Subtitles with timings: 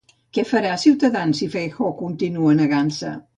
[0.35, 3.15] Què farà Cs si Feijóó continua negant-se?